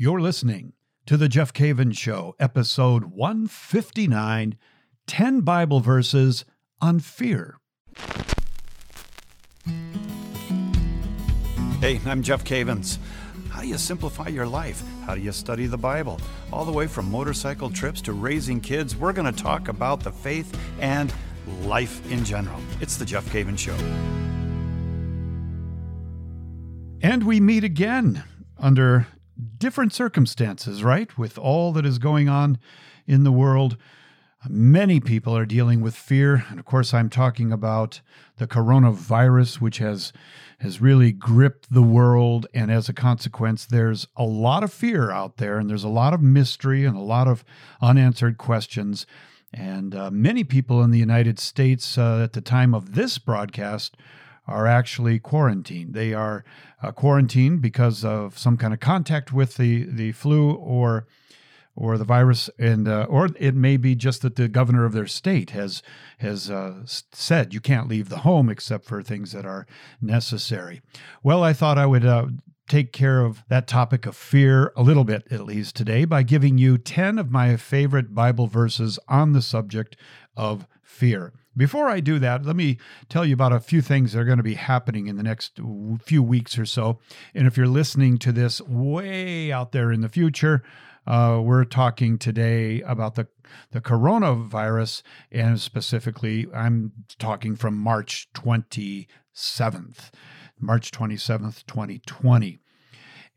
[0.00, 0.74] You're listening
[1.06, 4.56] to The Jeff Cavins Show, episode 159
[5.08, 6.44] 10 Bible Verses
[6.80, 7.58] on Fear.
[11.80, 12.98] Hey, I'm Jeff Cavins.
[13.50, 14.84] How do you simplify your life?
[15.04, 16.20] How do you study the Bible?
[16.52, 20.12] All the way from motorcycle trips to raising kids, we're going to talk about the
[20.12, 21.12] faith and
[21.64, 22.60] life in general.
[22.80, 23.74] It's The Jeff Cavins Show.
[27.02, 28.22] And we meet again
[28.58, 29.08] under
[29.58, 31.16] different circumstances, right?
[31.16, 32.58] With all that is going on
[33.06, 33.76] in the world,
[34.48, 36.44] many people are dealing with fear.
[36.50, 38.00] And of course, I'm talking about
[38.36, 40.12] the coronavirus, which has
[40.60, 42.46] has really gripped the world.
[42.52, 46.12] And as a consequence, there's a lot of fear out there, and there's a lot
[46.12, 47.44] of mystery and a lot of
[47.80, 49.06] unanswered questions.
[49.54, 53.96] And uh, many people in the United States uh, at the time of this broadcast
[54.48, 55.94] are actually quarantined.
[55.94, 56.44] They are
[56.82, 61.06] uh, quarantined because of some kind of contact with the, the flu or
[61.80, 65.06] or the virus, and uh, or it may be just that the governor of their
[65.06, 65.80] state has
[66.18, 69.64] has uh, said you can't leave the home except for things that are
[70.02, 70.82] necessary.
[71.22, 72.26] Well, I thought I would uh,
[72.68, 76.58] take care of that topic of fear a little bit, at least today, by giving
[76.58, 79.96] you 10 of my favorite Bible verses on the subject
[80.36, 81.32] of fear.
[81.58, 82.78] Before I do that, let me
[83.08, 85.58] tell you about a few things that are going to be happening in the next
[86.04, 87.00] few weeks or so.
[87.34, 90.62] And if you're listening to this way out there in the future,
[91.04, 93.26] uh, we're talking today about the
[93.72, 100.10] the coronavirus, and specifically, I'm talking from March 27th,
[100.60, 102.60] March 27th, 2020.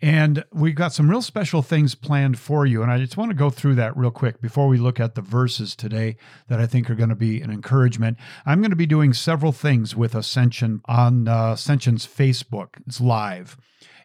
[0.02, 2.82] And we've got some real special things planned for you.
[2.82, 5.22] And I just want to go through that real quick before we look at the
[5.22, 8.18] verses today that I think are going to be an encouragement.
[8.46, 12.82] I'm going to be doing several things with Ascension on uh, Ascension's Facebook.
[12.88, 13.58] It's live.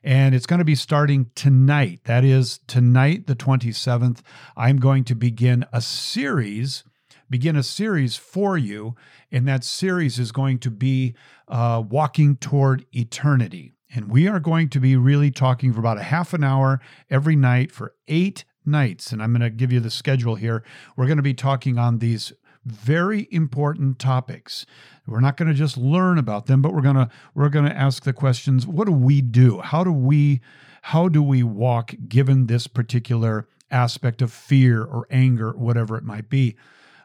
[0.04, 2.00] And it's going to be starting tonight.
[2.04, 4.20] That is tonight, the 27th.
[4.54, 6.84] I'm going to begin a series
[7.28, 8.94] begin a series for you.
[9.32, 11.14] And that series is going to be
[11.48, 13.75] uh, Walking Toward Eternity.
[13.94, 17.36] And we are going to be really talking for about a half an hour every
[17.36, 19.12] night for eight nights.
[19.12, 20.64] And I'm going to give you the schedule here.
[20.96, 22.32] We're going to be talking on these
[22.64, 24.66] very important topics.
[25.06, 27.76] We're not going to just learn about them, but we're going to we're going to
[27.76, 29.60] ask the questions, what do we do?
[29.60, 30.40] How do we
[30.82, 36.28] how do we walk given this particular aspect of fear or anger, whatever it might
[36.28, 36.56] be?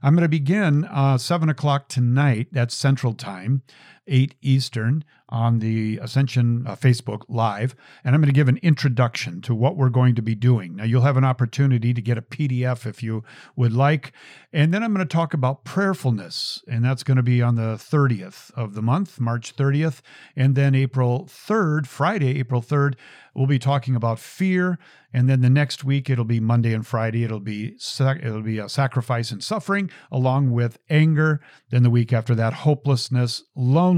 [0.04, 2.48] I'm going to begin uh, 7 o'clock tonight.
[2.52, 3.62] That's Central Time,
[4.08, 7.74] 8 Eastern on the Ascension uh, Facebook Live,
[8.04, 10.76] and I'm going to give an introduction to what we're going to be doing.
[10.76, 13.24] Now, you'll have an opportunity to get a PDF if you
[13.56, 14.12] would like.
[14.52, 17.76] And then I'm going to talk about prayerfulness, and that's going to be on the
[17.76, 20.02] 30th of the month, March 30th.
[20.36, 22.96] And then April 3rd, Friday, April 3rd,
[23.34, 24.78] we'll be talking about fear.
[25.14, 28.70] And then the next week, it'll be Monday and Friday, it'll be, it'll be a
[28.70, 31.42] sacrifice and suffering, along with anger.
[31.70, 33.91] Then the week after that, hopelessness, loneliness,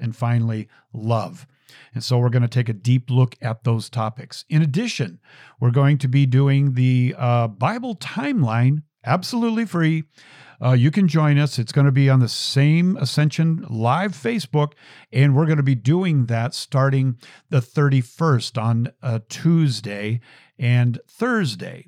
[0.00, 1.46] and finally, love.
[1.94, 4.44] And so we're going to take a deep look at those topics.
[4.48, 5.20] In addition,
[5.60, 10.04] we're going to be doing the uh, Bible timeline absolutely free.
[10.60, 11.58] Uh, you can join us.
[11.58, 14.72] It's going to be on the same Ascension Live Facebook,
[15.12, 17.16] and we're going to be doing that starting
[17.48, 20.20] the 31st on uh, Tuesday
[20.58, 21.86] and Thursday.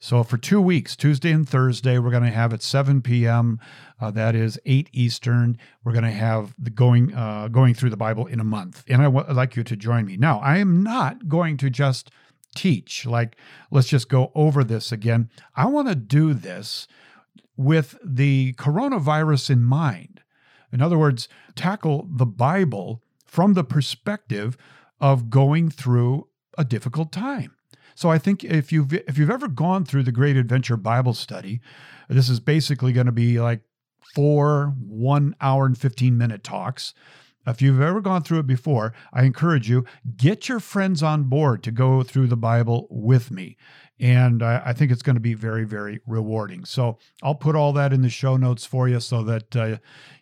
[0.00, 3.58] So for two weeks, Tuesday and Thursday, we're going to have at 7 p.m.
[4.00, 5.58] Uh, that is 8 Eastern.
[5.82, 9.02] We're going to have the going uh, going through the Bible in a month, and
[9.02, 10.16] i w- I'd like you to join me.
[10.16, 12.12] Now, I am not going to just
[12.54, 13.36] teach like
[13.70, 15.30] let's just go over this again.
[15.56, 16.86] I want to do this
[17.56, 20.22] with the coronavirus in mind.
[20.72, 24.56] In other words, tackle the Bible from the perspective
[25.00, 27.57] of going through a difficult time.
[27.98, 31.60] So I think if you've if you've ever gone through the Great Adventure Bible Study,
[32.08, 33.62] this is basically going to be like
[34.14, 36.94] four one hour and 15 minute talks.
[37.44, 39.84] If you've ever gone through it before, I encourage you
[40.16, 43.56] get your friends on board to go through the Bible with me.
[44.00, 46.64] And I, I think it's going to be very, very rewarding.
[46.64, 49.76] So I'll put all that in the show notes for you so that uh,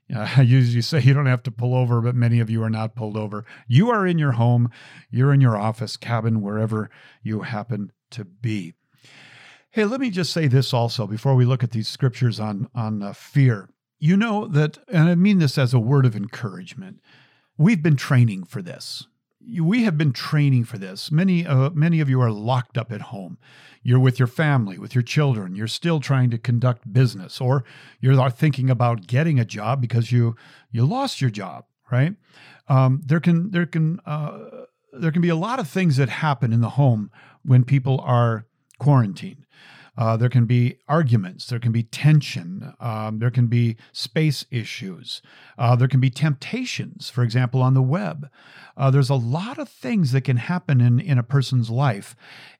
[0.14, 2.94] I usually say you don't have to pull over, but many of you are not
[2.94, 3.44] pulled over.
[3.66, 4.70] You are in your home,
[5.10, 6.90] you're in your office, cabin, wherever
[7.22, 8.74] you happen to be.
[9.70, 13.02] Hey, let me just say this also before we look at these scriptures on, on
[13.02, 13.68] uh, fear.
[13.98, 17.00] You know that, and I mean this as a word of encouragement,
[17.58, 19.06] we've been training for this
[19.60, 21.10] we have been training for this.
[21.10, 23.38] Many, uh, many of you are locked up at home.
[23.82, 25.54] You're with your family, with your children.
[25.54, 27.64] You're still trying to conduct business, or
[28.00, 30.34] you're thinking about getting a job because you
[30.72, 31.64] you lost your job.
[31.90, 32.14] Right?
[32.68, 34.38] Um, there can there can uh,
[34.92, 37.10] there can be a lot of things that happen in the home
[37.44, 38.46] when people are
[38.78, 39.45] quarantined.
[39.96, 45.22] Uh, there can be arguments, there can be tension, um, there can be space issues,
[45.56, 48.28] uh, there can be temptations, for example, on the web.
[48.76, 52.14] Uh, there's a lot of things that can happen in, in a person's life.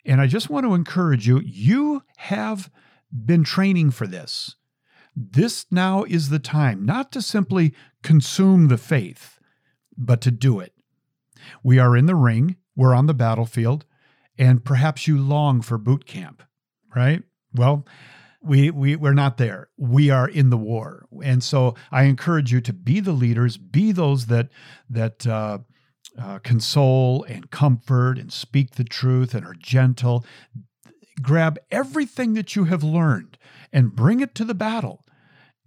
[0.04, 2.70] And I just want to encourage you you have
[3.12, 4.56] been training for this.
[5.14, 9.38] This now is the time not to simply consume the faith,
[9.96, 10.72] but to do it.
[11.62, 13.84] We are in the ring, we're on the battlefield,
[14.38, 16.42] and perhaps you long for boot camp
[16.96, 17.22] right?
[17.54, 17.86] Well,
[18.42, 19.68] we, we we're not there.
[19.76, 23.92] We are in the war, and so I encourage you to be the leaders, be
[23.92, 24.48] those that
[24.88, 25.58] that uh,
[26.18, 30.24] uh, console and comfort and speak the truth and are gentle.
[31.22, 33.38] Grab everything that you have learned
[33.72, 35.04] and bring it to the battle,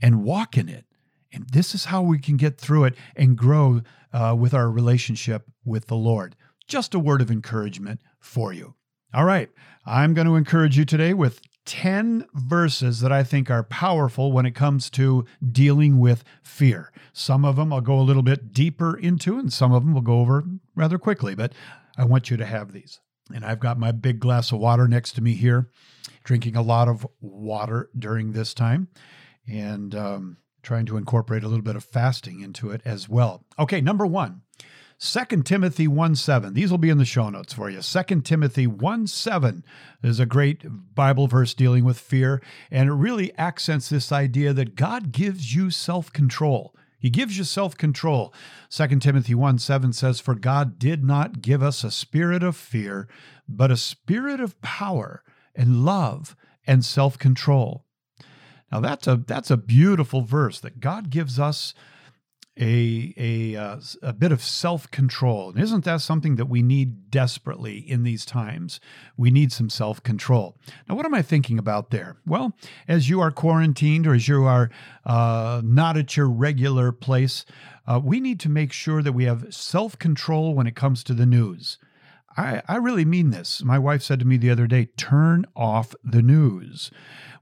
[0.01, 0.85] and walk in it.
[1.31, 3.81] And this is how we can get through it and grow
[4.13, 6.35] uh, with our relationship with the Lord.
[6.67, 8.75] Just a word of encouragement for you.
[9.11, 9.49] All right.
[9.87, 14.45] I'm going to encourage you today with 10 verses that I think are powerful when
[14.45, 16.91] it comes to dealing with fear.
[17.11, 20.03] Some of them I'll go a little bit deeper into, and some of them we'll
[20.03, 20.43] go over
[20.75, 21.53] rather quickly, but
[21.97, 22.99] I want you to have these.
[23.33, 25.71] And I've got my big glass of water next to me here,
[26.23, 28.89] drinking a lot of water during this time
[29.47, 33.43] and um, trying to incorporate a little bit of fasting into it as well.
[33.57, 34.41] Okay, number one
[35.01, 36.53] 2 Timothy 1 7.
[36.53, 37.79] These will be in the show notes for you.
[37.81, 39.63] 2 Timothy 1 7
[40.03, 44.75] is a great Bible verse dealing with fear, and it really accents this idea that
[44.75, 46.75] God gives you self control.
[46.99, 48.33] He gives you self control.
[48.71, 53.07] 2 Timothy 1 7 says, For God did not give us a spirit of fear,
[53.47, 55.23] but a spirit of power
[55.55, 56.35] and love
[56.67, 57.85] and self control.
[58.69, 61.73] Now that's a that's a beautiful verse that God gives us
[62.59, 65.49] a a, uh, a bit of self control.
[65.49, 68.79] And isn't that something that we need desperately in these times?
[69.17, 70.57] We need some self control.
[70.87, 72.17] Now, what am I thinking about there?
[72.25, 72.55] Well,
[72.87, 74.69] as you are quarantined or as you are
[75.05, 77.45] uh, not at your regular place,
[77.87, 81.13] uh, we need to make sure that we have self control when it comes to
[81.13, 81.77] the news.
[82.37, 83.63] I, I really mean this.
[83.63, 86.91] My wife said to me the other day turn off the news.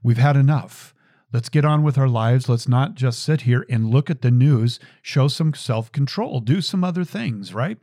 [0.02, 0.94] We've had enough.
[1.30, 2.48] Let's get on with our lives.
[2.48, 4.80] Let's not just sit here and look at the news.
[5.02, 6.40] Show some self control.
[6.40, 7.78] Do some other things, right?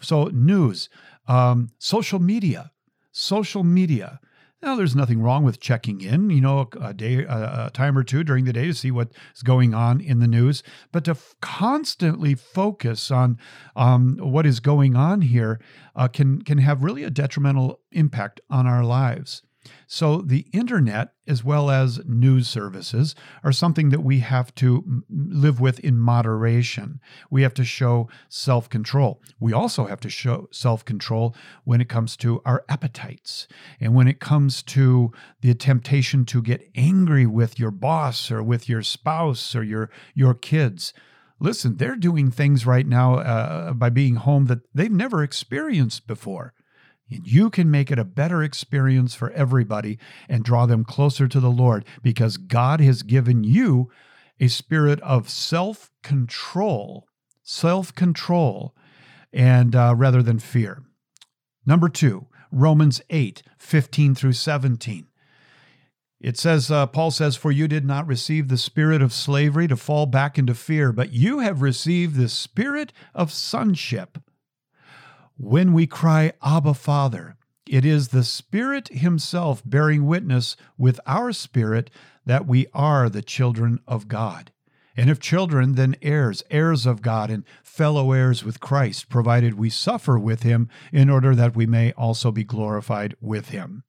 [0.00, 0.88] So, news,
[1.28, 2.72] um, social media,
[3.12, 4.20] social media.
[4.60, 8.24] Now, there's nothing wrong with checking in, you know, a day, a time or two
[8.24, 12.34] during the day to see what's going on in the news, but to f- constantly
[12.34, 13.38] focus on
[13.76, 15.60] um, what is going on here
[15.94, 19.42] uh, can can have really a detrimental impact on our lives.
[19.86, 25.60] So, the internet, as well as news services, are something that we have to live
[25.60, 27.00] with in moderation.
[27.30, 29.22] We have to show self control.
[29.40, 31.34] We also have to show self control
[31.64, 33.48] when it comes to our appetites
[33.80, 38.68] and when it comes to the temptation to get angry with your boss or with
[38.68, 40.92] your spouse or your, your kids
[41.40, 46.52] listen, they're doing things right now uh, by being home that they've never experienced before.
[47.10, 51.40] And you can make it a better experience for everybody and draw them closer to
[51.40, 53.90] the Lord because God has given you
[54.40, 57.06] a spirit of self control,
[57.42, 58.74] self control,
[59.32, 60.82] and uh, rather than fear.
[61.66, 65.06] Number two, Romans 8 15 through 17.
[66.20, 69.76] It says, uh, Paul says, For you did not receive the spirit of slavery to
[69.76, 74.18] fall back into fear, but you have received the spirit of sonship
[75.38, 81.90] when we cry, Abba, Father, it is the Spirit Himself bearing witness with our spirit
[82.26, 84.50] that we are the children of God.
[84.96, 89.70] And if children, then heirs, heirs of God, and fellow heirs with Christ, provided we
[89.70, 93.84] suffer with Him in order that we may also be glorified with Him.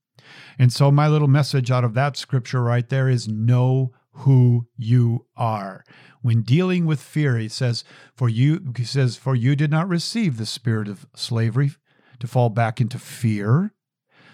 [0.60, 5.25] And so, my little message out of that scripture right there is know who you
[5.38, 5.83] are.
[6.21, 7.83] When dealing with fear, he says,
[8.15, 11.71] For you he says, For you did not receive the spirit of slavery
[12.19, 13.73] to fall back into fear.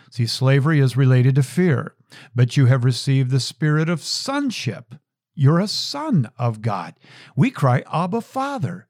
[0.10, 1.94] See, slavery is related to fear,
[2.34, 4.96] but you have received the spirit of sonship.
[5.36, 6.96] You're a son of God.
[7.36, 8.88] We cry, Abba, Father.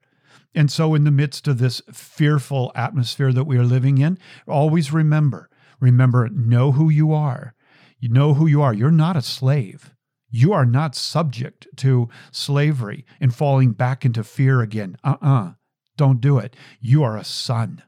[0.54, 4.94] And so, in the midst of this fearful atmosphere that we are living in, always
[4.94, 5.50] remember,
[5.80, 7.54] remember, know who you are.
[8.00, 8.74] You know who you are.
[8.74, 9.95] You're not a slave.
[10.36, 14.98] You are not subject to slavery and falling back into fear again.
[15.02, 15.30] Uh uh-uh.
[15.30, 15.54] uh.
[15.96, 16.58] do not do it.
[16.82, 17.84] You are a son.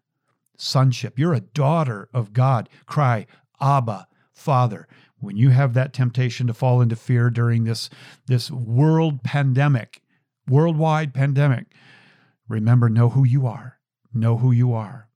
[0.58, 1.20] Sonship.
[1.20, 2.70] You're a daughter of God.
[2.86, 3.28] Cry,
[3.60, 4.88] Abba, Father.
[5.20, 7.90] When you have that temptation to fall into fear during this,
[8.28, 10.02] this world pandemic,
[10.48, 11.66] worldwide pandemic,
[12.48, 13.80] remember, know who you are.
[14.14, 15.10] Know who you are.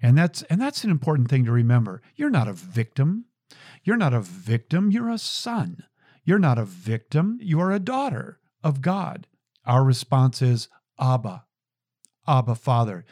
[0.00, 2.00] And that's and that's an important thing to remember.
[2.16, 3.26] You're not a victim.
[3.82, 5.84] You're not a victim, you're a son.
[6.24, 9.26] You're not a victim, you are a daughter of God.
[9.66, 11.44] Our response is Abba.
[12.26, 13.04] Abba Father,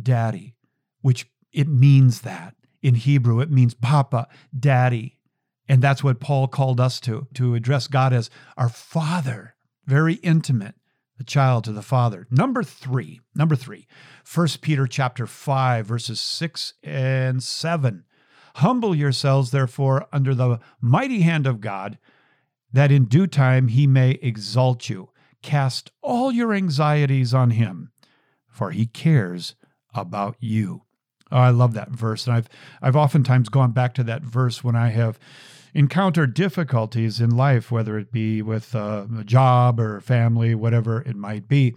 [0.00, 0.54] Daddy,
[1.00, 2.54] which it means that.
[2.82, 4.28] In Hebrew, it means Papa,
[4.58, 5.18] Daddy.
[5.68, 9.54] And that's what Paul called us to, to address God as our Father,
[9.86, 10.74] very intimate,
[11.18, 12.26] the child to the Father.
[12.30, 13.86] Number three, number three,
[14.32, 18.04] 1 Peter chapter 5, verses 6 and 7.
[18.56, 21.98] Humble yourselves, therefore, under the mighty hand of God,
[22.72, 25.10] that in due time he may exalt you.
[25.42, 27.90] Cast all your anxieties on him,
[28.48, 29.54] for he cares
[29.94, 30.82] about you.
[31.30, 32.26] Oh, I love that verse.
[32.26, 32.48] And I've
[32.80, 35.18] I've oftentimes gone back to that verse when I have
[35.74, 41.16] encountered difficulties in life, whether it be with uh, a job or family, whatever it
[41.16, 41.74] might be.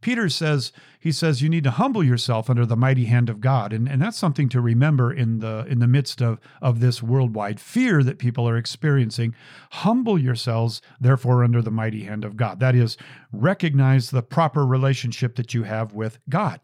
[0.00, 3.72] Peter says, he says, you need to humble yourself under the mighty hand of God.
[3.72, 7.58] And, and that's something to remember in the in the midst of, of this worldwide
[7.58, 9.34] fear that people are experiencing.
[9.70, 12.60] Humble yourselves, therefore, under the mighty hand of God.
[12.60, 12.96] That is,
[13.32, 16.60] recognize the proper relationship that you have with God.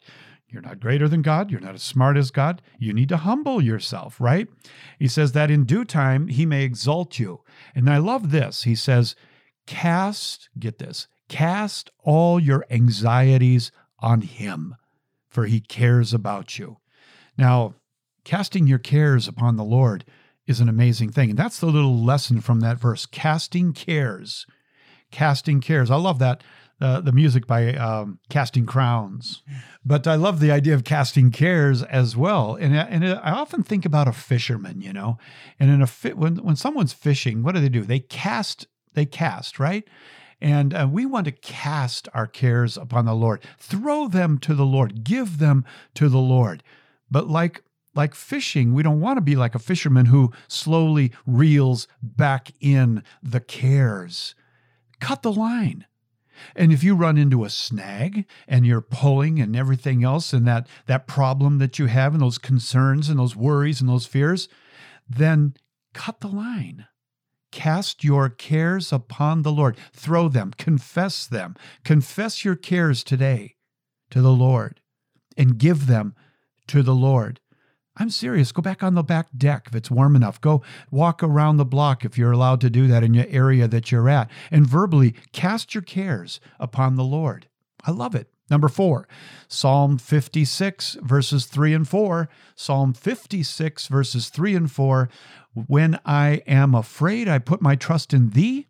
[0.53, 1.51] You're not greater than God.
[1.51, 2.61] You're not as smart as God.
[2.79, 4.49] You need to humble yourself, right?
[4.99, 7.41] He says that in due time he may exalt you.
[7.75, 8.65] And I love this.
[8.65, 9.17] He says,
[9.67, 14.77] cast, get this, cast all your anxieties on him,
[15.29, 16.77] for he cares about you.
[17.39, 17.75] Now,
[18.25, 20.05] casting your cares upon the Lord
[20.47, 21.31] is an amazing thing.
[21.31, 24.47] And that's the little lesson from that verse casting cares.
[25.11, 25.91] Casting cares.
[25.91, 26.43] I love that
[26.83, 29.43] uh, the music by um, Casting Crowns.
[29.85, 32.57] But I love the idea of casting cares as well.
[32.57, 35.17] And, and I often think about a fisherman, you know,
[35.61, 37.83] and in a fi- when when someone's fishing, what do they do?
[37.83, 38.67] They cast.
[38.95, 39.89] They cast, right?
[40.41, 44.67] And uh, we want to cast our cares upon the Lord, throw them to the
[44.67, 46.65] Lord, give them to the Lord.
[47.09, 47.63] But like
[47.95, 53.05] like fishing, we don't want to be like a fisherman who slowly reels back in
[53.23, 54.35] the cares.
[55.01, 55.87] Cut the line.
[56.55, 60.67] And if you run into a snag and you're pulling and everything else and that
[60.87, 64.49] that problem that you have and those concerns and those worries and those fears,
[65.09, 65.55] then
[65.93, 66.87] cut the line.
[67.51, 69.77] Cast your cares upon the Lord.
[69.93, 71.55] Throw them, confess them.
[71.85, 73.57] Confess your cares today
[74.11, 74.81] to the Lord
[75.37, 76.15] and give them
[76.69, 77.41] to the Lord.
[77.97, 78.53] I'm serious.
[78.53, 80.41] Go back on the back deck if it's warm enough.
[80.41, 83.93] Go walk around the block if you're allowed to do that in your area that
[83.93, 87.49] you're at and verbally cast your cares upon the Lord.
[87.85, 88.29] I love it.
[88.51, 89.09] Number four,
[89.49, 92.29] Psalm 56, verses 3 and 4.
[92.55, 95.09] Psalm 56, verses 3 and 4.
[95.55, 98.69] When I am afraid, I put my trust in thee.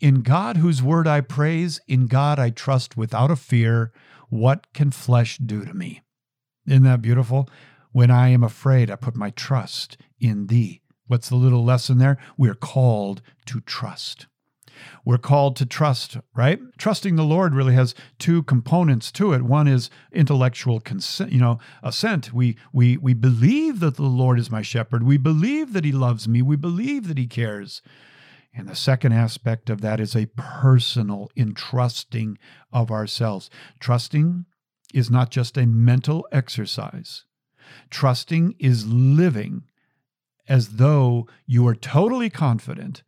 [0.00, 3.92] In God, whose word I praise, in God I trust without a fear.
[4.30, 6.02] What can flesh do to me?
[6.66, 7.48] Isn't that beautiful?
[7.94, 10.82] When I am afraid, I put my trust in thee.
[11.06, 12.18] What's the little lesson there?
[12.36, 14.26] We're called to trust.
[15.04, 16.58] We're called to trust, right?
[16.76, 19.42] Trusting the Lord really has two components to it.
[19.42, 22.32] One is intellectual consent, you know, assent.
[22.32, 25.04] We we we believe that the Lord is my shepherd.
[25.04, 26.42] We believe that he loves me.
[26.42, 27.80] We believe that he cares.
[28.52, 32.38] And the second aspect of that is a personal entrusting
[32.72, 33.50] of ourselves.
[33.78, 34.46] Trusting
[34.92, 37.24] is not just a mental exercise.
[37.90, 39.64] Trusting is living
[40.48, 43.02] as though you are totally confident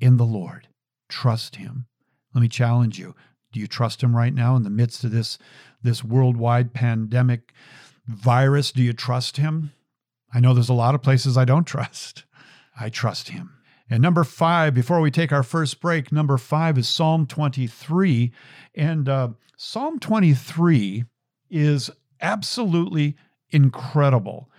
[0.00, 0.68] in the Lord.
[1.08, 1.86] Trust Him.
[2.34, 3.14] Let me challenge you.
[3.52, 5.38] Do you trust Him right now in the midst of this,
[5.82, 7.52] this worldwide pandemic
[8.06, 8.72] virus?
[8.72, 9.72] Do you trust Him?
[10.32, 12.24] I know there's a lot of places I don't trust.
[12.78, 13.54] I trust Him.
[13.90, 18.30] And number five, before we take our first break, number five is Psalm 23.
[18.74, 21.04] And uh, Psalm 23
[21.50, 21.90] is
[22.20, 23.16] absolutely
[23.50, 24.50] incredible.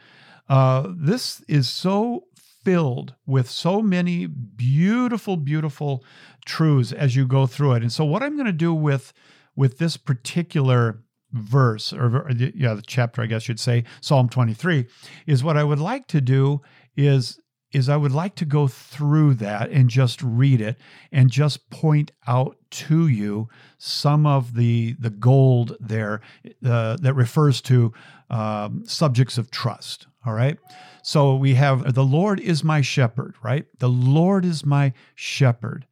[0.47, 6.03] Uh, this is so filled with so many beautiful, beautiful
[6.45, 7.81] truths as you go through it.
[7.81, 9.13] And so, what I'm going to do with
[9.55, 14.29] with this particular verse, or, or the, yeah, the chapter, I guess you'd say, Psalm
[14.29, 14.87] 23,
[15.27, 16.61] is what I would like to do
[16.95, 17.39] is
[17.71, 20.77] is I would like to go through that and just read it
[21.11, 26.21] and just point out to you some of the the gold there
[26.65, 27.93] uh, that refers to
[28.29, 30.07] um, subjects of trust.
[30.25, 30.57] All right.
[31.01, 33.65] So we have the Lord is my shepherd, right?
[33.79, 35.85] The Lord is my shepherd.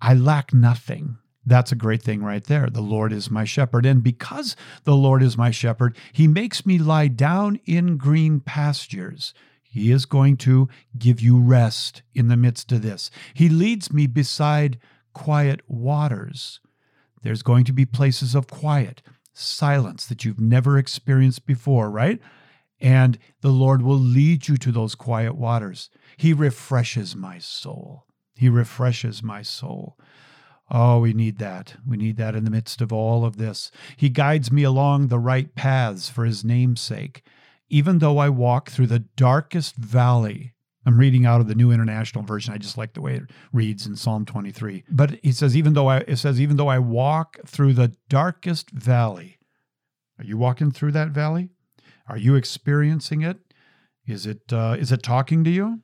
[0.00, 1.18] I lack nothing.
[1.46, 2.68] That's a great thing right there.
[2.68, 3.86] The Lord is my shepherd.
[3.86, 4.54] And because
[4.84, 9.32] the Lord is my shepherd, he makes me lie down in green pastures.
[9.78, 10.68] He is going to
[10.98, 13.10] give you rest in the midst of this.
[13.34, 14.78] He leads me beside
[15.12, 16.60] quiet waters.
[17.22, 22.20] There's going to be places of quiet silence that you've never experienced before, right?
[22.80, 25.90] and the Lord will lead you to those quiet waters.
[26.16, 28.04] He refreshes my soul.
[28.34, 29.98] He refreshes my soul.
[30.70, 31.76] Oh, we need that.
[31.86, 33.70] We need that in the midst of all of this.
[33.96, 37.22] He guides me along the right paths for his name's sake.
[37.70, 40.54] Even though I walk through the darkest valley,
[40.86, 42.54] I'm reading out of the New International Version.
[42.54, 44.84] I just like the way it reads in Psalm 23.
[44.90, 48.70] But he says, even though I, it says, even though I walk through the darkest
[48.70, 49.38] valley,
[50.18, 51.50] are you walking through that valley?
[52.08, 53.38] Are you experiencing it?
[54.06, 55.80] Is it uh, is it talking to you?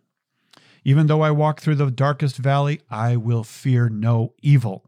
[0.84, 4.84] Even though I walk through the darkest valley, I will fear no evil,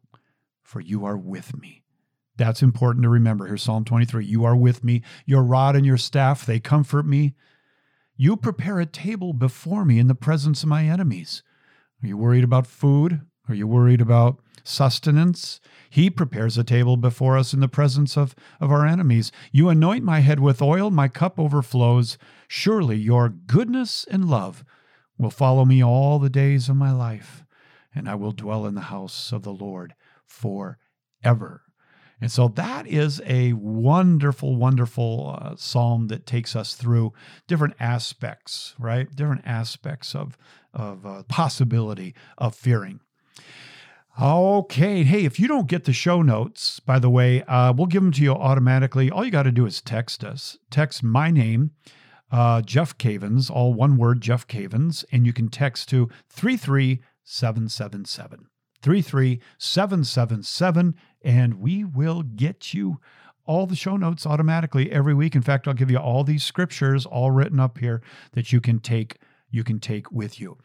[0.63, 1.83] for you are with me.
[2.37, 4.25] That's important to remember here, Psalm 23.
[4.25, 5.03] You are with me.
[5.25, 7.35] Your rod and your staff, they comfort me.
[8.17, 11.43] You prepare a table before me in the presence of my enemies.
[12.03, 13.23] Are you worried about food?
[13.49, 15.61] Are you worried about sustenance?
[15.89, 19.33] He prepares a table before us in the presence of, of our enemies.
[19.53, 22.19] You anoint my head with oil, my cup overflows.
[22.49, 24.65] Surely your goodness and love
[25.19, 27.45] will follow me all the days of my life,
[27.95, 29.95] and I will dwell in the house of the Lord
[30.27, 31.63] forever.
[32.21, 37.13] And so that is a wonderful, wonderful uh, psalm that takes us through
[37.47, 39.15] different aspects, right?
[39.15, 40.39] Different aspects of,
[40.73, 43.01] of uh, possibility of fearing.
[44.21, 45.05] Okay.
[45.05, 48.13] Hey, if you don't get the show notes, by the way, uh, we'll give them
[48.13, 49.11] to you automatically.
[49.11, 50.57] All you got to do is text us.
[50.71, 51.73] Text my name,
[52.33, 58.47] uh, Jeff Cavins, all one word, Jeff Cavins, and you can text to 33777.
[58.83, 63.01] 33777, and we will get you
[63.47, 65.35] all the show notes automatically every week.
[65.35, 68.81] In fact, I'll give you all these scriptures all written up here that you can
[68.81, 69.19] take
[69.51, 70.59] you can take with you.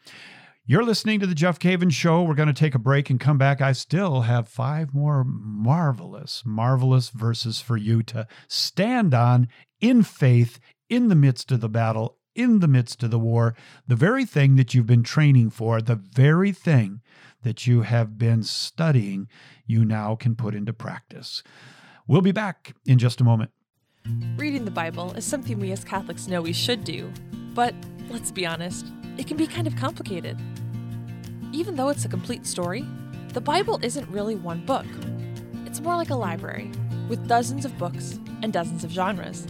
[0.64, 2.22] You're listening to the Jeff Cavins Show.
[2.22, 3.60] We're going to take a break and come back.
[3.60, 9.48] I still have five more marvelous, marvelous verses for you to stand on
[9.80, 13.56] in faith in the midst of the battle, in the midst of the war,
[13.88, 17.00] the very thing that you've been training for, the very thing
[17.42, 19.28] that you have been studying,
[19.66, 21.42] you now can put into practice.
[22.06, 23.50] We'll be back in just a moment.
[24.36, 27.12] Reading the Bible is something we as Catholics know we should do,
[27.54, 27.74] but
[28.08, 30.38] let's be honest, it can be kind of complicated.
[31.52, 32.84] Even though it's a complete story,
[33.28, 34.86] the Bible isn't really one book.
[35.66, 36.70] It's more like a library,
[37.08, 39.46] with dozens of books and dozens of genres.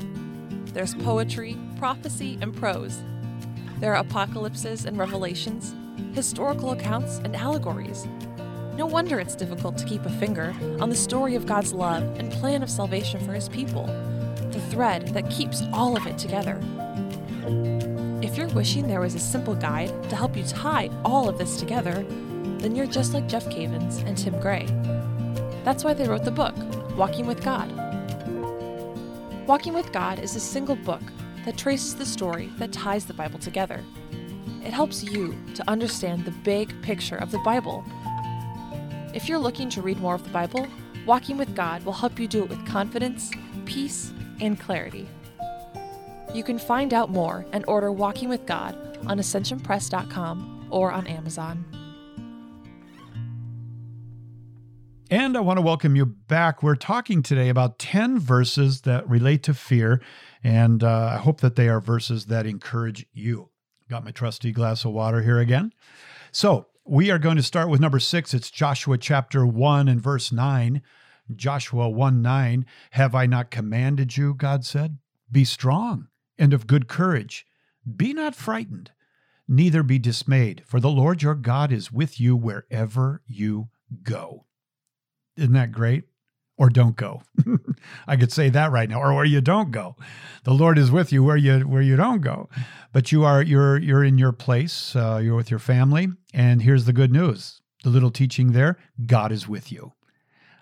[0.72, 3.02] There's poetry, prophecy, and prose.
[3.78, 5.74] There are apocalypses and revelations,
[6.14, 8.06] historical accounts, and allegories.
[8.76, 12.32] No wonder it's difficult to keep a finger on the story of God's love and
[12.32, 13.86] plan of salvation for His people,
[14.50, 16.60] the thread that keeps all of it together.
[18.22, 21.58] If you're wishing there was a simple guide to help you tie all of this
[21.58, 22.04] together,
[22.58, 24.66] then you're just like Jeff Cavins and Tim Gray.
[25.64, 26.54] That's why they wrote the book,
[26.96, 27.70] Walking with God.
[29.46, 31.02] Walking with God is a single book
[31.44, 33.82] that traces the story that ties the Bible together.
[34.64, 37.84] It helps you to understand the big picture of the Bible.
[39.12, 40.66] If you're looking to read more of the Bible,
[41.04, 43.32] Walking with God will help you do it with confidence,
[43.64, 45.08] peace, and clarity.
[46.32, 51.64] You can find out more and order Walking with God on ascensionpress.com or on Amazon.
[55.10, 56.62] And I want to welcome you back.
[56.62, 60.00] We're talking today about 10 verses that relate to fear,
[60.42, 63.51] and uh, I hope that they are verses that encourage you.
[63.92, 65.70] Got my trusty glass of water here again.
[66.30, 68.32] So, we are going to start with number six.
[68.32, 70.80] It's Joshua chapter 1 and verse 9.
[71.36, 72.64] Joshua 1 9.
[72.92, 74.96] Have I not commanded you, God said?
[75.30, 77.44] Be strong and of good courage.
[77.84, 78.92] Be not frightened,
[79.46, 83.68] neither be dismayed, for the Lord your God is with you wherever you
[84.02, 84.46] go.
[85.36, 86.04] Isn't that great?
[86.58, 87.22] Or don't go.
[88.06, 89.96] I could say that right now, or where you don't go.
[90.44, 92.48] The Lord is with you where you where you don't go,
[92.92, 94.94] but you are you're you're in your place.
[94.94, 98.78] Uh, you're with your family, and here's the good news: the little teaching there.
[99.06, 99.92] God is with you.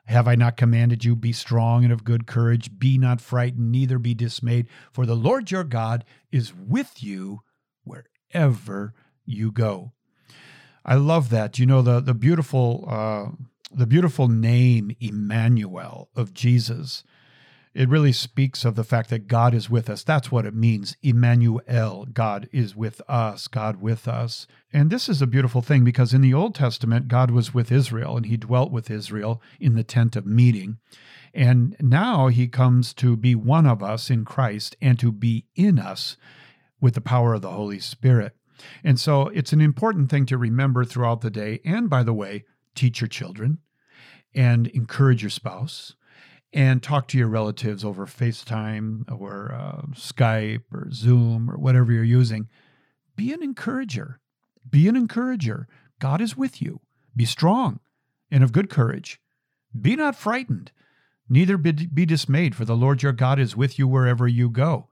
[0.07, 2.79] Have I not commanded you, be strong and of good courage?
[2.79, 7.43] Be not frightened, neither be dismayed, for the Lord your God is with you
[7.85, 8.93] wherever
[9.25, 9.93] you go.
[10.85, 11.59] I love that.
[11.59, 13.27] You know the the beautiful uh,
[13.71, 17.05] the beautiful name Emmanuel of Jesus
[17.73, 20.03] it really speaks of the fact that God is with us.
[20.03, 20.97] That's what it means.
[21.03, 24.49] Emmanuel, God is with us, God with us.
[24.73, 28.17] And this is a beautiful thing because in the Old Testament, God was with Israel
[28.17, 30.79] and he dwelt with Israel in the tent of meeting.
[31.33, 35.79] And now he comes to be one of us in Christ and to be in
[35.79, 36.17] us
[36.81, 38.35] with the power of the Holy Spirit.
[38.83, 41.61] And so it's an important thing to remember throughout the day.
[41.65, 43.59] And by the way, teach your children
[44.35, 45.95] and encourage your spouse
[46.53, 52.03] and talk to your relatives over FaceTime or uh, Skype or Zoom or whatever you're
[52.03, 52.49] using,
[53.17, 54.21] be an encourager.
[54.69, 55.69] Be an encourager.
[55.99, 56.81] God is with you.
[57.15, 57.81] Be strong
[58.31, 59.21] and of good courage.
[59.79, 60.73] Be not frightened,
[61.29, 64.89] neither be, be dismayed, for the Lord your God is with you wherever you go.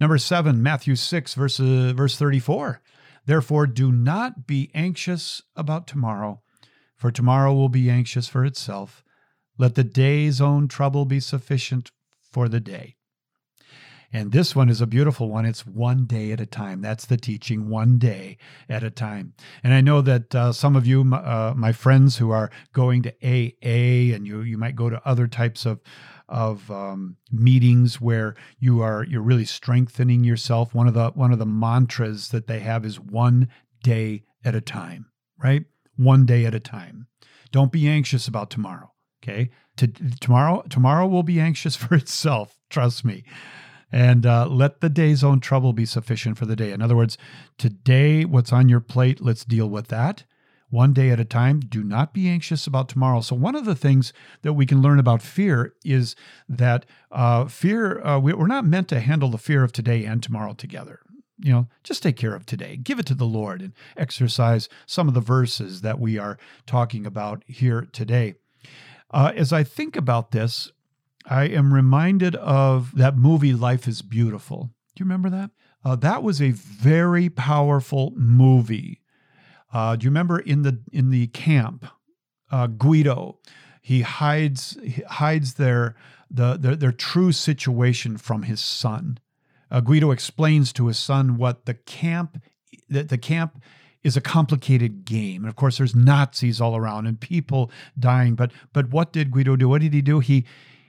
[0.00, 2.80] Number seven, Matthew 6, verse, uh, verse 34.
[3.26, 6.40] Therefore, do not be anxious about tomorrow,
[6.98, 9.02] for tomorrow will be anxious for itself.
[9.56, 12.96] Let the day's own trouble be sufficient for the day.
[14.12, 15.44] And this one is a beautiful one.
[15.44, 16.80] It's one day at a time.
[16.80, 19.34] That's the teaching, one day at a time.
[19.62, 23.10] And I know that uh, some of you, uh, my friends who are going to
[23.22, 25.80] AA, and you you might go to other types of
[26.26, 30.74] of um, meetings where you are you're really strengthening yourself.
[30.74, 33.48] One of the one of the mantras that they have is one
[33.82, 35.06] day at a time.
[35.40, 35.66] Right,
[35.98, 37.06] one day at a time.
[37.52, 38.92] Don't be anxious about tomorrow.
[39.22, 39.88] Okay, to,
[40.20, 42.58] tomorrow tomorrow will be anxious for itself.
[42.70, 43.24] Trust me
[43.90, 46.72] and uh, let the day's own trouble be sufficient for the day.
[46.72, 47.16] In other words,
[47.56, 50.24] today, what's on your plate, let's deal with that
[50.70, 51.60] one day at a time.
[51.60, 53.20] Do not be anxious about tomorrow.
[53.20, 56.14] So, one of the things that we can learn about fear is
[56.48, 60.54] that uh, fear, uh, we're not meant to handle the fear of today and tomorrow
[60.54, 61.00] together.
[61.40, 62.76] You know, just take care of today.
[62.76, 67.06] Give it to the Lord and exercise some of the verses that we are talking
[67.06, 68.34] about here today.
[69.10, 70.72] Uh, as I think about this,
[71.26, 74.70] I am reminded of that movie Life is Beautiful.
[74.94, 75.50] Do you remember that?
[75.84, 79.00] Uh, that was a very powerful movie.
[79.72, 81.86] Uh, do you remember in the in the camp,
[82.50, 83.38] uh, Guido,
[83.82, 85.94] he hides he hides their,
[86.30, 89.18] the, their their true situation from his son.
[89.70, 92.42] Uh, Guido explains to his son what the camp
[92.88, 93.62] that the camp
[94.02, 95.42] is a complicated game.
[95.42, 98.34] And of course, there's Nazis all around and people dying.
[98.34, 99.68] But but what did Guido do?
[99.68, 100.20] What did he do?
[100.20, 100.44] He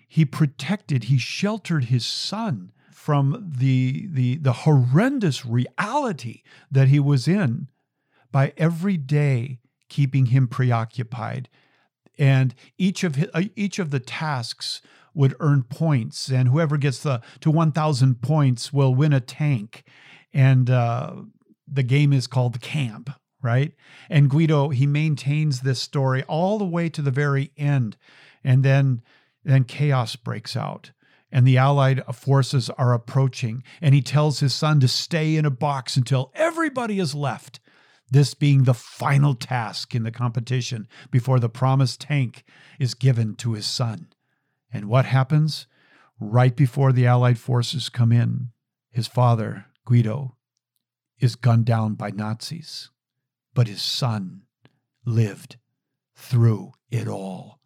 [0.09, 7.27] he protected, he sheltered his son from the, the, the horrendous reality that he was
[7.27, 7.67] in
[8.31, 11.47] by every day keeping him preoccupied.
[12.17, 14.81] And each of his, uh, each of the tasks
[15.13, 19.83] would earn points, and whoever gets the to 1,000 points will win a tank.
[20.33, 21.15] And uh,
[21.67, 23.09] the game is called Camp,
[23.41, 23.73] right?
[24.09, 27.97] And Guido he maintains this story all the way to the very end,
[28.43, 29.01] and then
[29.43, 30.91] then chaos breaks out
[31.31, 35.51] and the Allied forces are approaching, and he tells his son to stay in a
[35.51, 37.59] box until everybody is left.
[38.11, 42.43] This being the final task in the competition before the promised tank
[42.79, 44.07] is given to his son.
[44.71, 45.67] And what happens?
[46.19, 48.49] Right before the Allied forces come in,
[48.91, 50.35] his father, Guido,
[51.19, 52.89] is gunned down by Nazis.
[53.53, 54.43] But his son
[55.05, 55.57] lived
[56.15, 57.59] through it all.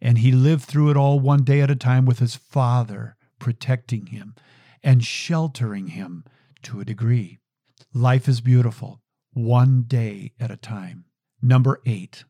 [0.00, 4.06] And he lived through it all one day at a time with his father protecting
[4.06, 4.34] him
[4.82, 6.24] and sheltering him
[6.62, 7.38] to a degree.
[7.92, 9.00] Life is beautiful,
[9.32, 11.04] one day at a time.
[11.40, 12.24] Number eight,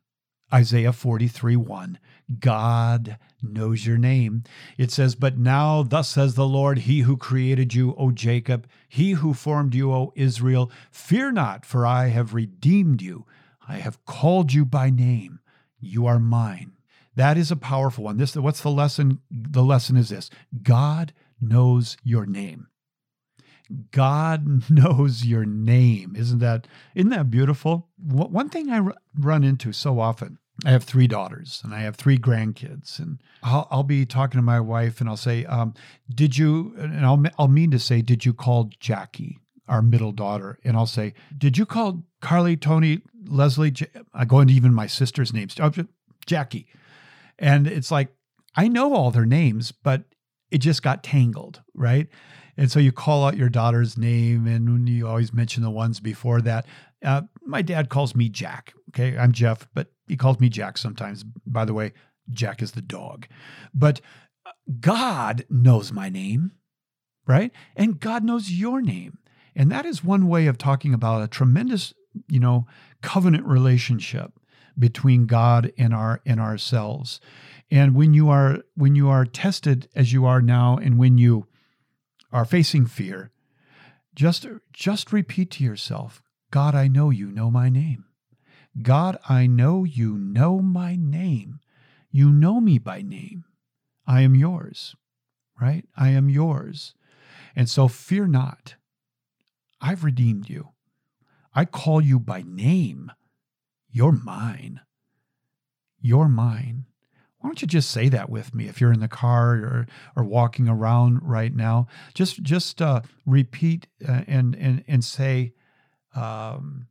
[0.53, 1.99] Isaiah 43 1.
[2.39, 4.43] God knows your name.
[4.77, 9.11] It says, But now, thus says the Lord, He who created you, O Jacob, He
[9.11, 13.25] who formed you, O Israel, fear not, for I have redeemed you.
[13.67, 15.39] I have called you by name.
[15.79, 16.73] You are mine.
[17.15, 18.17] That is a powerful one.
[18.17, 19.19] This what's the lesson?
[19.31, 20.29] The lesson is this.
[20.61, 22.67] God knows your name.
[23.91, 26.15] God knows your name.
[26.17, 27.89] Isn't that isn't that beautiful?
[27.97, 30.39] One thing I run into so often.
[30.65, 34.43] I have three daughters and I have three grandkids, and I'll, I'll be talking to
[34.43, 35.75] my wife and I'll say, um,
[36.09, 40.57] "Did you?" And I'll I'll mean to say, "Did you call Jackie?" Our middle daughter,
[40.63, 43.73] and I'll say, "Did you call Carly, Tony, Leslie?"
[44.13, 45.55] I go into even my sister's names.
[45.59, 45.71] Oh,
[46.25, 46.67] Jackie.
[47.39, 48.09] And it's like,
[48.55, 50.03] I know all their names, but
[50.51, 52.07] it just got tangled, right?
[52.57, 56.41] And so you call out your daughter's name, and you always mention the ones before
[56.41, 56.65] that.
[57.03, 58.73] Uh, my dad calls me Jack.
[58.89, 61.23] Okay, I'm Jeff, but he calls me Jack sometimes.
[61.45, 61.93] By the way,
[62.31, 63.27] Jack is the dog.
[63.73, 64.01] But
[64.45, 66.53] uh, God knows my name,
[67.27, 67.51] right?
[67.75, 69.19] And God knows your name.
[69.55, 71.93] And that is one way of talking about a tremendous,
[72.27, 72.65] you know,
[73.01, 74.33] covenant relationship
[74.77, 77.19] between God and our and ourselves.
[77.69, 81.47] And when you are when you are tested as you are now and when you
[82.31, 83.31] are facing fear,
[84.15, 88.05] just just repeat to yourself, God, I know you know my name.
[88.81, 91.59] God, I know you know my name.
[92.11, 93.45] You know me by name.
[94.05, 94.95] I am yours,
[95.59, 95.85] right?
[95.95, 96.93] I am yours.
[97.55, 98.75] And so fear not.
[99.81, 100.69] I've redeemed you.
[101.53, 103.11] I call you by name.
[103.89, 104.81] You're mine.
[105.99, 106.85] You're mine.
[107.47, 110.25] Why don't you just say that with me if you're in the car or, or
[110.25, 111.87] walking around right now?
[112.13, 115.53] Just just uh, repeat uh, and and and say
[116.13, 116.87] um,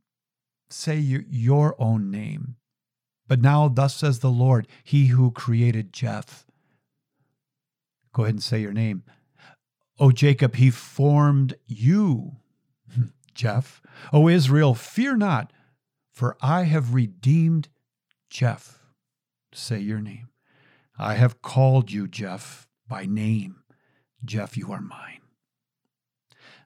[0.71, 2.55] say your, your own name.
[3.27, 6.47] But now, thus says the Lord, He who created Jeff.
[8.11, 9.03] Go ahead and say your name.
[9.99, 12.37] O Jacob, He formed you,
[13.35, 13.79] Jeff.
[14.11, 15.53] O Israel, fear not,
[16.15, 17.69] for I have redeemed
[18.31, 18.79] Jeff.
[19.53, 20.29] Say your name.
[20.97, 23.57] I have called you, Jeff, by name.
[24.25, 25.21] Jeff, you are mine.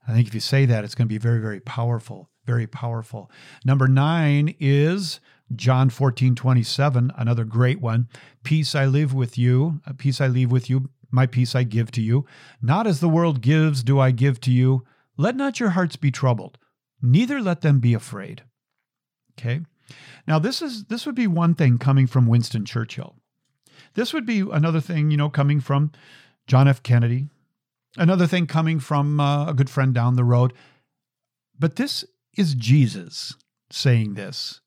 [0.08, 2.30] I think if you say that, it's going to be very, very powerful.
[2.46, 3.30] Very powerful.
[3.66, 5.20] Number nine is
[5.56, 8.08] John 14, 27, another great one.
[8.44, 11.92] Peace I live with you, uh, peace I leave with you, my peace I give
[11.92, 12.26] to you.
[12.62, 14.84] Not as the world gives, do I give to you.
[15.18, 16.58] Let not your hearts be troubled,
[17.02, 18.44] neither let them be afraid.
[19.38, 19.62] Okay.
[20.26, 23.21] Now this is this would be one thing coming from Winston Churchill.
[23.94, 25.92] This would be another thing, you know, coming from
[26.48, 26.84] John F.
[26.84, 27.30] Kennedy.
[27.98, 30.54] Another thing coming from uh, a good friend down the road.
[31.60, 32.06] But this
[32.38, 33.36] is Jesus
[33.70, 34.62] saying this.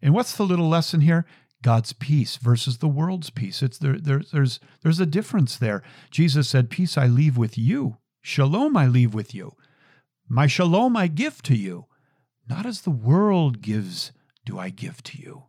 [0.00, 1.26] And what's the little lesson here?
[1.62, 3.62] God's peace versus the world's peace.
[3.62, 5.82] It's there, there, there's there's a difference there.
[6.10, 7.98] Jesus said, Peace I leave with you.
[8.20, 9.52] Shalom I leave with you.
[10.28, 11.86] My shalom I give to you.
[12.48, 14.12] Not as the world gives,
[14.44, 15.44] do I give to you.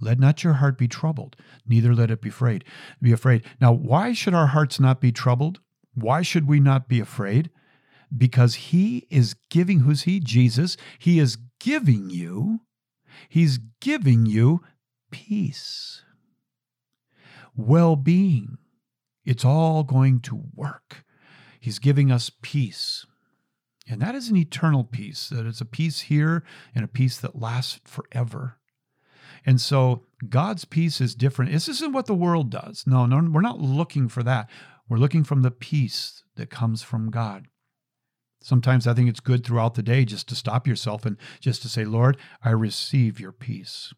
[0.00, 2.64] Let not your heart be troubled, neither let it be afraid.
[3.02, 3.44] Be afraid.
[3.60, 5.60] Now, why should our hearts not be troubled?
[5.94, 7.50] Why should we not be afraid?
[8.16, 10.20] Because he is giving, who's he?
[10.20, 10.76] Jesus.
[10.98, 12.60] He is giving you,
[13.28, 14.62] he's giving you
[15.10, 16.02] peace,
[17.56, 18.58] well being.
[19.24, 21.04] It's all going to work.
[21.60, 23.04] He's giving us peace.
[23.90, 27.40] And that is an eternal peace, that is a peace here and a peace that
[27.40, 28.57] lasts forever.
[29.46, 31.52] And so God's peace is different.
[31.52, 32.84] This isn't what the world does.
[32.86, 34.48] No, no, we're not looking for that.
[34.88, 37.46] We're looking from the peace that comes from God.
[38.40, 41.68] Sometimes I think it's good throughout the day just to stop yourself and just to
[41.68, 43.92] say, Lord, I receive your peace.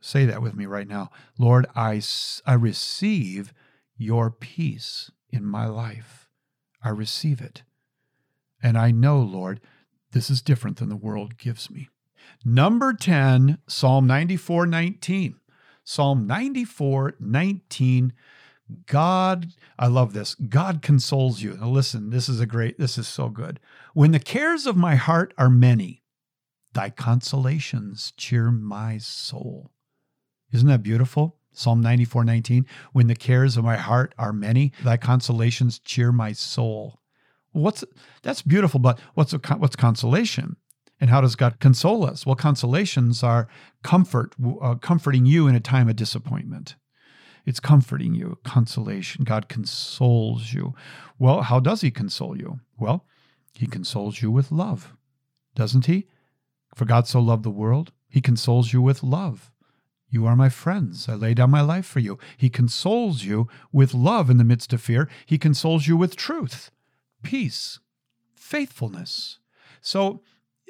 [0.00, 1.10] Say that with me right now.
[1.38, 2.00] Lord, I,
[2.46, 3.52] I receive
[3.96, 6.28] your peace in my life.
[6.82, 7.62] I receive it.
[8.62, 9.60] And I know, Lord,
[10.12, 11.88] this is different than the world gives me.
[12.44, 15.36] Number 10, Psalm 94 19.
[15.84, 18.12] Psalm 94 19.
[18.86, 20.34] God, I love this.
[20.34, 21.56] God consoles you.
[21.60, 23.58] Now, listen, this is a great, this is so good.
[23.94, 26.02] When the cares of my heart are many,
[26.72, 29.72] thy consolations cheer my soul.
[30.52, 31.36] Isn't that beautiful?
[31.52, 32.66] Psalm 94 19.
[32.92, 37.00] When the cares of my heart are many, thy consolations cheer my soul.
[37.52, 37.84] What's
[38.22, 40.56] that's beautiful, but what's a, what's consolation?
[41.00, 42.26] And how does God console us?
[42.26, 43.48] Well, consolations are
[43.82, 46.76] comfort, uh, comforting you in a time of disappointment.
[47.46, 49.24] It's comforting you, consolation.
[49.24, 50.74] God consoles you.
[51.18, 52.60] Well, how does He console you?
[52.78, 53.06] Well,
[53.54, 54.94] He consoles you with love,
[55.54, 56.06] doesn't He?
[56.74, 59.50] For God so loved the world, He consoles you with love.
[60.10, 61.08] You are my friends.
[61.08, 62.18] I lay down my life for you.
[62.36, 65.08] He consoles you with love in the midst of fear.
[65.24, 66.72] He consoles you with truth,
[67.22, 67.78] peace,
[68.34, 69.38] faithfulness.
[69.80, 70.20] So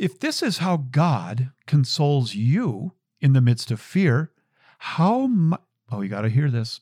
[0.00, 4.32] if this is how God consoles you in the midst of fear,
[4.78, 5.58] how mu-
[5.92, 6.80] oh you got to hear this.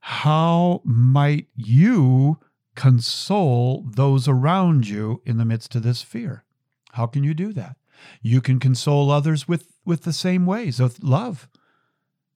[0.00, 2.38] How might you
[2.74, 6.44] console those around you in the midst of this fear?
[6.92, 7.76] How can you do that?
[8.20, 11.48] You can console others with with the same ways of love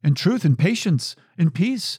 [0.02, 1.98] and truth and patience and peace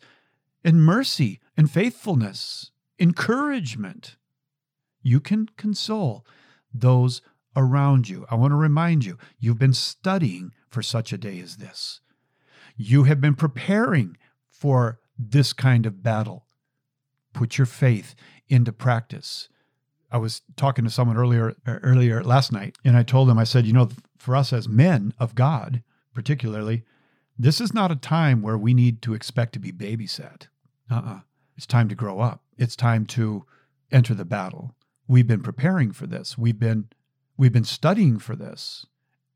[0.64, 4.16] and mercy and faithfulness, encouragement.
[5.04, 6.26] You can console
[6.74, 7.22] those
[7.56, 8.26] around you.
[8.30, 12.02] I want to remind you, you've been studying for such a day as this.
[12.76, 14.18] You have been preparing
[14.50, 16.46] for this kind of battle.
[17.34, 18.15] Put your faith
[18.48, 19.50] into practice.
[20.12, 23.65] I was talking to someone earlier earlier last night and I told them I said,
[23.65, 26.84] you know, for us as men of God, particularly,
[27.38, 30.48] this is not a time where we need to expect to be babysat.
[30.89, 31.20] Uh-uh.
[31.58, 32.44] It's time to grow up.
[32.58, 33.46] It's time to
[33.91, 34.74] enter the battle.
[35.08, 36.38] We've been preparing for this.
[36.38, 36.89] We've been
[37.38, 38.86] We've been studying for this.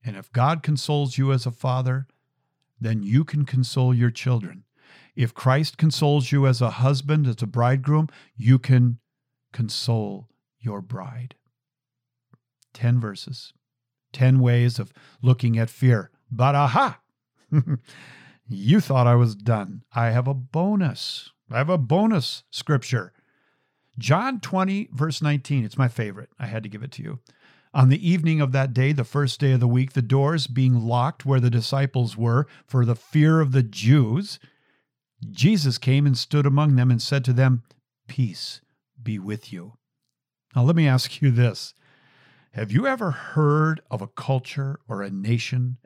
[0.04, 2.08] And if God consoles you as a father,
[2.80, 4.64] then you can console your children.
[5.16, 9.00] If Christ consoles you as a husband, as a bridegroom, you can
[9.52, 11.36] console your bride.
[12.74, 13.54] 10 verses,
[14.14, 16.12] 10 ways of looking at fear.
[16.32, 17.00] But aha!
[18.48, 19.84] you thought I was done.
[19.94, 21.32] I have a bonus.
[21.52, 23.12] I have a bonus scripture.
[23.98, 25.66] John 20, verse 19.
[25.66, 26.30] It's my favorite.
[26.40, 27.20] I had to give it to you.
[27.74, 30.82] On the evening of that day, the first day of the week, the doors being
[30.82, 34.40] locked where the disciples were for the fear of the Jews,
[35.30, 37.64] Jesus came and stood among them and said to them,
[38.08, 38.62] Peace
[39.02, 39.74] be with you.
[40.56, 41.76] Now, let me ask you this
[42.54, 45.78] Have you ever heard of a culture or a nation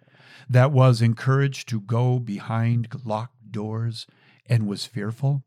[0.49, 4.07] that was encouraged to go behind locked doors
[4.45, 5.43] and was fearful?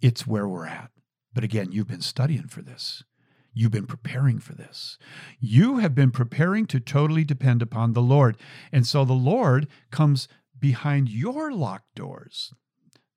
[0.00, 0.90] It's where we're at.
[1.32, 3.04] But again, you've been studying for this.
[3.52, 4.98] You've been preparing for this.
[5.40, 8.36] You have been preparing to totally depend upon the Lord.
[8.72, 12.52] And so the Lord comes behind your locked doors.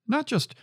[0.06, 0.54] Not just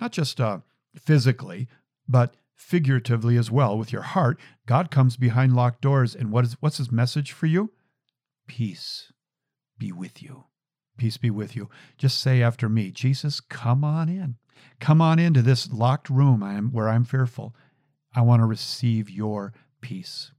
[0.00, 0.60] not just uh,
[0.96, 1.68] physically,
[2.08, 4.38] but figuratively as well with your heart.
[4.66, 7.72] God comes behind locked doors and what is what's his message for you?
[8.46, 9.12] Peace
[9.78, 10.44] be with you.
[10.96, 11.68] Peace be with you.
[11.96, 14.36] Just say after me, Jesus, come on in.
[14.80, 16.40] Come on into this locked room
[16.72, 17.54] where I'm fearful.
[18.14, 20.32] I want to receive your peace.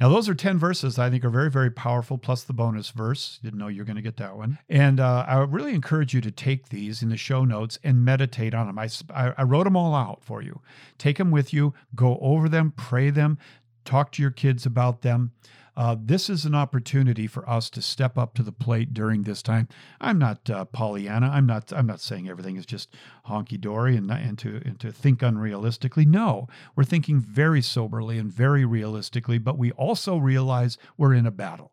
[0.00, 3.38] Now, those are 10 verses I think are very, very powerful, plus the bonus verse.
[3.42, 4.58] Didn't know you were going to get that one.
[4.68, 8.54] And uh, I really encourage you to take these in the show notes and meditate
[8.54, 8.78] on them.
[8.78, 8.88] I,
[9.36, 10.62] I wrote them all out for you.
[10.96, 13.38] Take them with you, go over them, pray them,
[13.84, 15.32] talk to your kids about them.
[15.80, 19.40] Uh, this is an opportunity for us to step up to the plate during this
[19.40, 19.66] time.
[19.98, 21.30] I'm not uh, Pollyanna.
[21.30, 21.72] I'm not.
[21.72, 22.94] I'm not saying everything is just
[23.28, 26.06] honky dory and, and to and to think unrealistically.
[26.06, 29.38] No, we're thinking very soberly and very realistically.
[29.38, 31.72] But we also realize we're in a battle.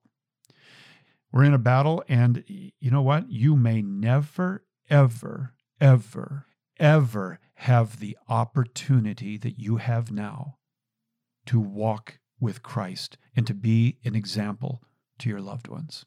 [1.34, 3.30] We're in a battle, and you know what?
[3.30, 6.46] You may never, ever, ever,
[6.80, 10.60] ever have the opportunity that you have now
[11.48, 14.82] to walk with Christ and to be an example
[15.20, 16.06] to your loved ones.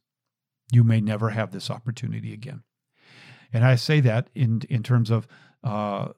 [0.72, 2.62] You may never have this opportunity again.
[3.52, 5.26] And I say that in, in terms of
[5.64, 6.08] uh,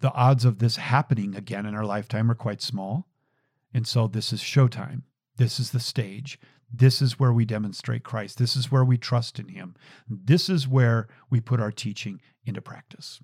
[0.00, 3.08] the odds of this happening again in our lifetime are quite small.
[3.72, 5.02] And so this is showtime.
[5.36, 6.38] This is the stage.
[6.72, 8.38] This is where we demonstrate Christ.
[8.38, 9.74] This is where we trust in Him.
[10.08, 13.20] This is where we put our teaching into practice.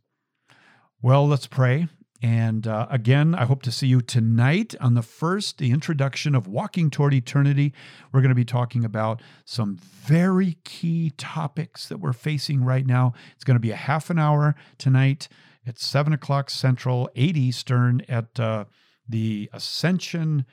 [1.03, 1.89] Well, let's pray
[2.21, 6.49] and uh, again, I hope to see you tonight on the first, the introduction of
[6.49, 7.73] Walking Toward Eternity.
[8.13, 13.13] We're going to be talking about some very key topics that we're facing right now.
[13.37, 15.29] It's going to be a half an hour tonight
[15.65, 18.65] at 7 o'clock Central, 8 Eastern at uh,
[19.09, 20.45] the Ascension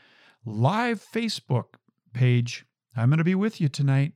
[0.46, 1.76] live Facebook
[2.14, 2.64] page.
[2.96, 4.14] I'm going to be with you tonight.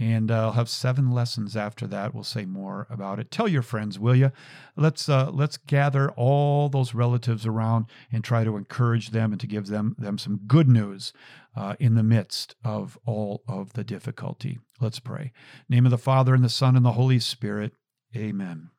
[0.00, 2.14] And uh, I'll have seven lessons after that.
[2.14, 3.32] We'll say more about it.
[3.32, 4.30] Tell your friends, will you?
[4.76, 9.48] Let's uh, let's gather all those relatives around and try to encourage them and to
[9.48, 11.12] give them them some good news
[11.56, 14.58] uh, in the midst of all of the difficulty.
[14.80, 15.32] Let's pray.
[15.68, 17.72] Name of the Father and the Son and the Holy Spirit.
[18.16, 18.70] Amen.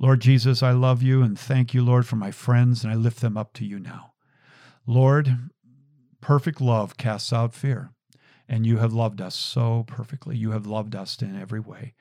[0.00, 3.20] Lord Jesus, I love you and thank you, Lord, for my friends, and I lift
[3.20, 4.14] them up to you now.
[4.86, 5.50] Lord,
[6.20, 7.92] perfect love casts out fear
[8.50, 10.36] and you have loved us so perfectly.
[10.36, 11.94] You have loved us in every way.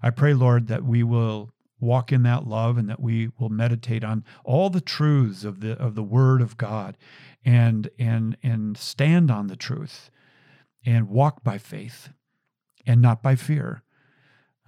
[0.00, 4.04] I pray, Lord, that we will walk in that love and that we will meditate
[4.04, 6.96] on all the truths of the of the word of God
[7.44, 10.10] and and and stand on the truth
[10.86, 12.10] and walk by faith
[12.86, 13.82] and not by fear.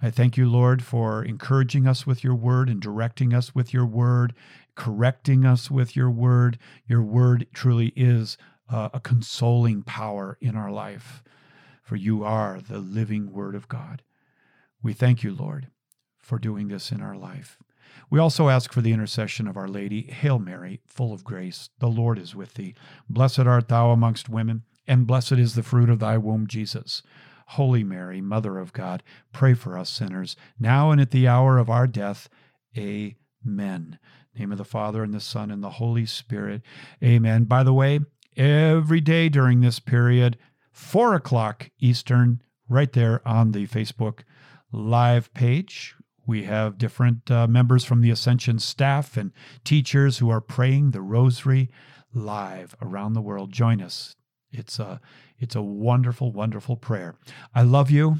[0.01, 3.85] I thank you, Lord, for encouraging us with your word and directing us with your
[3.85, 4.33] word,
[4.75, 6.57] correcting us with your word.
[6.85, 8.37] Your word truly is
[8.69, 11.23] uh, a consoling power in our life,
[11.81, 14.03] for you are the living Word of God.
[14.81, 15.67] We thank you, Lord,
[16.19, 17.57] for doing this in our life.
[18.09, 20.03] We also ask for the intercession of Our Lady.
[20.03, 22.75] Hail Mary, full of grace, the Lord is with thee.
[23.09, 27.01] Blessed art thou amongst women, and blessed is the fruit of thy womb, Jesus.
[27.47, 29.01] Holy Mary, Mother of God,
[29.33, 32.29] pray for us sinners, now and at the hour of our death.
[32.77, 33.97] Amen.
[34.37, 36.61] Name of the Father and the Son and the Holy Spirit.
[37.03, 37.45] Amen.
[37.45, 38.01] By the way,
[38.35, 40.37] every day during this period,
[40.71, 44.21] 4 o'clock Eastern, right there on the Facebook
[44.71, 45.95] live page.
[46.25, 49.31] We have different uh, members from the Ascension staff and
[49.63, 51.69] teachers who are praying the rosary
[52.13, 53.51] live around the world.
[53.51, 54.15] Join us.
[54.51, 55.01] It's a,
[55.39, 57.15] it's a wonderful, wonderful prayer.
[57.53, 58.17] I love you,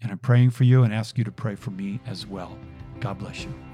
[0.00, 2.58] and I'm praying for you and ask you to pray for me as well.
[3.00, 3.71] God bless you.